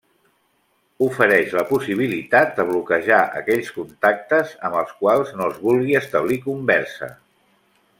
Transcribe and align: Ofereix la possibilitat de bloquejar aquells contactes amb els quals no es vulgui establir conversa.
Ofereix 1.07 1.53
la 1.57 1.63
possibilitat 1.73 2.57
de 2.61 2.65
bloquejar 2.71 3.21
aquells 3.43 3.71
contactes 3.77 4.59
amb 4.71 4.83
els 4.83 4.99
quals 5.05 5.39
no 5.41 5.51
es 5.55 5.65
vulgui 5.69 5.99
establir 6.05 6.43
conversa. 6.51 7.17